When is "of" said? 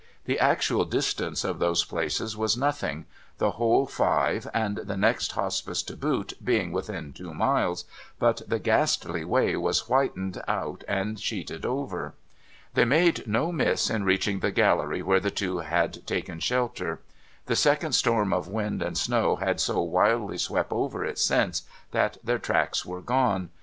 1.43-1.59, 18.33-18.47